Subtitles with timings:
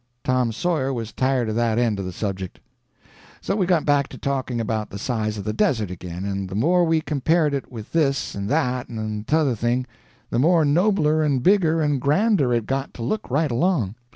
[0.23, 2.59] Tom Sawyer was tired of that end of the subject.
[3.39, 6.55] So we got back to talking about the size of the Desert again, and the
[6.55, 9.85] more we compared it with this and that and t'other thing,
[10.31, 13.93] the more nobler and bigger and grander it got to look right along.